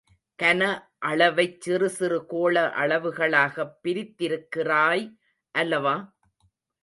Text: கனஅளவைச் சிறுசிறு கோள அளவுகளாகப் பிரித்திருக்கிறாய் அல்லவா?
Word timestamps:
கனஅளவைச் 0.39 1.59
சிறுசிறு 1.59 2.25
கோள 2.25 2.63
அளவுகளாகப் 2.75 3.75
பிரித்திருக்கிறாய் 3.81 5.05
அல்லவா? 5.55 5.95